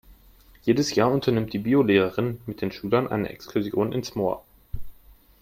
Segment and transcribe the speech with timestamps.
[0.63, 4.43] Jedes Jahr unternimmt die Biolehrerin mit den Schülern eine Exkursion ins Moor.